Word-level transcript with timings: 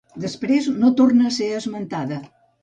Després 0.21 0.69
no 0.83 0.89
torna 1.01 1.27
a 1.29 1.35
ser 1.37 1.51
esmentada. 1.59 2.19